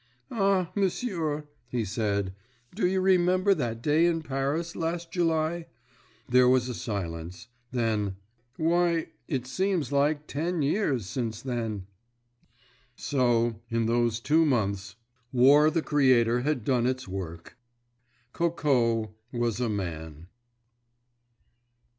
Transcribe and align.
"Ah, 0.31 0.71
m'sieur," 0.73 1.45
he 1.69 1.85
said, 1.85 2.33
"do 2.73 2.87
you 2.87 2.99
remember 2.99 3.53
that 3.53 3.83
day 3.83 4.07
in 4.07 4.23
Paris, 4.23 4.75
last 4.75 5.11
July?" 5.11 5.67
There 6.27 6.49
was 6.49 6.67
a 6.67 6.73
silence. 6.73 7.49
Then—"Why, 7.71 9.09
it 9.27 9.45
seems 9.45 9.91
like 9.91 10.25
ten 10.25 10.63
years 10.63 11.05
since 11.05 11.43
then!" 11.43 11.85
So, 12.95 13.61
in 13.69 13.85
those 13.85 14.19
two 14.19 14.43
months, 14.43 14.95
War 15.31 15.69
the 15.69 15.83
Creator 15.83 16.41
had 16.41 16.65
done 16.65 16.87
its 16.87 17.07
work. 17.07 17.55
Coco 18.33 19.13
was 19.31 19.59
a 19.59 19.69
man. 19.69 20.25